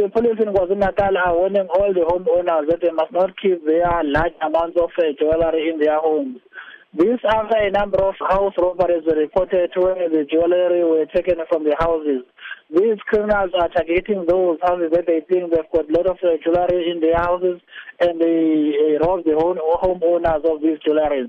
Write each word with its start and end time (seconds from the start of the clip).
The 0.00 0.08
police 0.08 0.40
in 0.40 0.48
KwaZulu-Natal 0.48 1.12
are 1.12 1.36
warning 1.36 1.68
all 1.76 1.92
the 1.92 2.08
homeowners 2.08 2.72
that 2.72 2.80
they 2.80 2.88
must 2.88 3.12
not 3.12 3.36
keep 3.36 3.60
their 3.66 3.84
large 4.00 4.32
amounts 4.40 4.80
of 4.80 4.88
uh, 4.96 5.12
jewelry 5.20 5.68
in 5.68 5.78
their 5.78 6.00
homes. 6.00 6.40
This 6.96 7.20
after 7.28 7.60
a 7.60 7.70
number 7.70 8.00
of 8.00 8.14
house 8.16 8.56
robberies 8.56 9.04
were 9.04 9.20
reported 9.20 9.68
where 9.76 10.08
the 10.08 10.24
jewelry 10.24 10.88
were 10.88 11.04
taken 11.04 11.36
from 11.52 11.68
the 11.68 11.76
houses. 11.76 12.24
These 12.72 12.96
criminals 13.12 13.52
are 13.52 13.68
targeting 13.68 14.24
those 14.24 14.56
houses 14.64 14.88
that 14.96 15.04
they 15.04 15.20
think 15.28 15.52
they've 15.52 15.68
got 15.68 15.84
a 15.84 15.92
lot 15.92 16.08
of 16.08 16.16
uh, 16.24 16.40
jewelry 16.40 16.88
in 16.88 17.04
their 17.04 17.20
houses 17.20 17.60
and 18.00 18.16
they 18.16 18.96
uh, 18.96 19.04
rob 19.04 19.28
the 19.28 19.36
home, 19.36 19.60
homeowners 19.60 20.48
of 20.48 20.64
these 20.64 20.80
jewelries. 20.80 21.28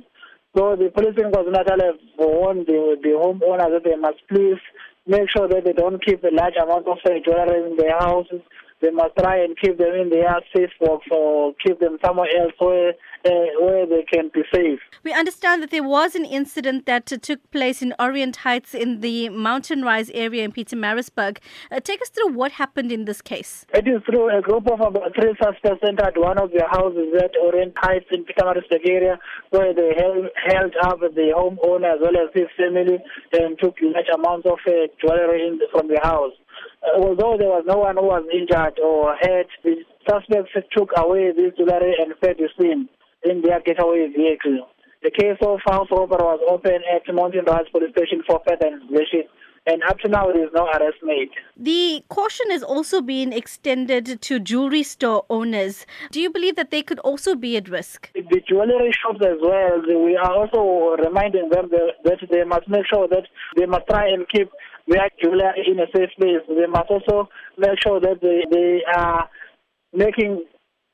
So 0.55 0.79
the 0.79 0.95
police 0.95 1.19
in 1.19 1.27
KwaZulu-Natal 1.27 1.91
have 1.91 1.99
warned 2.15 2.67
the, 2.67 2.95
the 3.03 3.19
homeowners 3.19 3.71
that 3.75 3.83
they 3.83 3.99
must 3.99 4.23
please 4.31 4.63
make 5.05 5.29
sure 5.29 5.47
that 5.47 5.63
they 5.63 5.73
don't 5.73 6.03
keep 6.03 6.23
a 6.23 6.29
large 6.31 6.55
amount 6.61 6.87
of 6.87 6.97
uh, 7.05 7.09
jewelry 7.25 7.69
in 7.71 7.77
their 7.77 7.97
houses. 7.97 8.41
They 8.81 8.91
must 8.91 9.15
try 9.17 9.43
and 9.43 9.57
keep 9.57 9.77
them 9.77 9.93
in 9.93 10.09
their 10.09 10.39
safe 10.55 10.71
box 10.79 11.05
or 11.11 11.53
keep 11.63 11.79
them 11.79 11.97
somewhere 12.03 12.29
else 12.39 12.53
where 12.59 12.93
uh, 13.25 13.29
where 13.61 13.85
they 13.85 14.03
can 14.11 14.31
be 14.33 14.41
safe. 14.53 14.79
We 15.03 15.13
understand 15.13 15.61
that 15.61 15.71
there 15.71 15.83
was 15.83 16.15
an 16.15 16.25
incident 16.25 16.85
that 16.87 17.11
uh, 17.13 17.17
took 17.17 17.39
place 17.51 17.81
in 17.81 17.93
Orient 17.99 18.37
Heights 18.37 18.73
in 18.73 19.01
the 19.01 19.29
Mountain 19.29 19.83
Rise 19.83 20.09
area 20.11 20.43
in 20.43 20.51
Pietermaritzburg. 20.51 21.37
Uh, 21.71 21.79
take 21.79 22.01
us 22.01 22.09
through 22.09 22.33
what 22.33 22.53
happened 22.53 22.91
in 22.91 23.05
this 23.05 23.21
case. 23.21 23.65
It 23.73 23.87
is 23.87 24.01
through 24.05 24.35
a 24.35 24.41
group 24.41 24.69
of 24.71 24.79
about 24.81 25.13
three 25.15 25.35
suspects 25.41 25.83
entered 25.87 26.17
one 26.17 26.39
of 26.39 26.51
their 26.51 26.67
houses 26.69 27.13
at 27.21 27.31
Orient 27.41 27.73
Heights 27.77 28.07
in 28.11 28.25
Pietermaritzburg 28.25 28.89
area 28.89 29.19
where 29.51 29.73
they 29.73 29.93
held, 29.97 30.25
held 30.47 30.73
up 30.83 30.99
the 30.99 31.33
homeowner 31.35 31.93
as 31.93 31.99
well 32.01 32.17
as 32.17 32.29
his 32.33 32.47
family 32.57 32.97
and 33.33 33.57
took 33.59 33.75
large 33.81 34.09
amounts 34.13 34.47
of 34.47 34.59
uh, 34.67 34.87
jewelry 34.99 35.47
in, 35.47 35.59
from 35.71 35.87
the 35.87 35.99
house. 36.01 36.33
Uh, 36.83 37.01
although 37.01 37.37
there 37.37 37.49
was 37.49 37.63
no 37.67 37.77
one 37.77 37.95
who 37.95 38.03
was 38.03 38.25
injured 38.33 38.79
or 38.79 39.15
hurt, 39.21 39.47
the 39.63 39.75
suspects 40.09 40.51
took 40.75 40.89
away 40.97 41.31
this 41.31 41.53
jewelry 41.57 41.95
and 41.99 42.13
fled 42.19 42.37
the 42.37 42.49
scene 42.59 42.89
in 43.23 43.41
their 43.41 43.61
getaway 43.61 44.07
vehicle. 44.07 44.67
The 45.03 45.11
case 45.11 45.37
of 45.41 45.59
house 45.65 45.87
robbery 45.91 46.23
was 46.23 46.39
opened 46.47 46.83
at 46.93 47.13
Mountain 47.13 47.45
Rise 47.45 47.65
Police 47.71 47.91
Station 47.91 48.21
for 48.27 48.41
further 48.47 48.67
investigation. 48.67 49.23
And 49.67 49.83
up 49.83 49.99
to 49.99 50.07
now, 50.07 50.25
there 50.25 50.43
is 50.43 50.49
no 50.55 50.65
arrest 50.65 50.97
made. 51.03 51.29
The 51.55 52.03
caution 52.09 52.49
has 52.49 52.63
also 52.63 52.99
been 52.99 53.31
extended 53.31 54.19
to 54.19 54.39
jewelry 54.39 54.81
store 54.81 55.23
owners. 55.29 55.85
Do 56.11 56.19
you 56.19 56.31
believe 56.31 56.55
that 56.55 56.71
they 56.71 56.81
could 56.81 56.97
also 56.99 57.35
be 57.35 57.57
at 57.57 57.69
risk? 57.69 58.09
The 58.15 58.41
jewelry 58.49 58.91
shops 58.91 59.23
as 59.23 59.37
well, 59.39 59.81
we 59.87 60.17
are 60.17 60.31
also 60.33 60.97
reminding 61.03 61.49
them 61.49 61.69
that 61.69 62.17
they 62.31 62.43
must 62.43 62.67
make 62.67 62.87
sure 62.91 63.07
that 63.07 63.27
they 63.55 63.67
must 63.67 63.85
try 63.87 64.07
and 64.07 64.27
keep 64.29 64.49
their 64.87 65.09
jewelry 65.21 65.65
in 65.67 65.79
a 65.79 65.87
safe 65.95 66.09
place. 66.17 66.43
They 66.47 66.67
must 66.67 66.89
also 66.89 67.29
make 67.57 67.81
sure 67.81 67.99
that 67.99 68.21
they, 68.21 68.43
they 68.49 68.81
are 68.95 69.29
making 69.93 70.45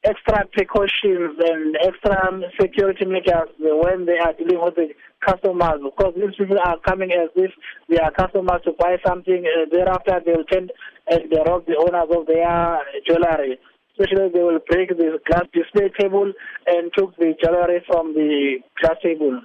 extra 0.03 0.45
precautions 0.53 1.35
and 1.39 1.75
extra 1.83 2.15
security 2.59 3.05
measures 3.05 3.49
when 3.59 4.05
they 4.05 4.17
are 4.17 4.33
dealing 4.33 4.61
with 4.61 4.75
the 4.75 4.89
customers. 5.25 5.81
Because 5.83 6.13
these 6.15 6.35
people 6.37 6.57
are 6.63 6.77
coming 6.87 7.11
as 7.11 7.29
if 7.35 7.51
they 7.89 7.97
are 7.97 8.11
customers 8.11 8.61
to 8.65 8.71
buy 8.79 8.97
something 9.05 9.43
uh, 9.45 9.65
thereafter 9.71 10.21
they 10.25 10.33
will 10.33 10.45
tend 10.45 10.71
and 11.09 11.31
they 11.31 11.41
rob 11.45 11.65
the 11.65 11.75
owners 11.75 12.09
of 12.15 12.27
their 12.27 12.79
jewelry. 13.07 13.57
Especially 13.91 14.29
they 14.29 14.43
will 14.43 14.59
break 14.69 14.89
the 14.89 15.19
glass 15.25 15.45
display 15.53 15.89
table 15.99 16.31
and 16.67 16.91
took 16.95 17.15
the 17.17 17.33
jewelry 17.43 17.83
from 17.87 18.13
the 18.13 18.59
glass 18.79 18.95
table 19.01 19.41